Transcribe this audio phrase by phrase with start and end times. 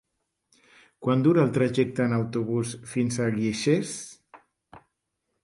[1.07, 3.93] Quant dura el trajecte en autobús fins a Guixers?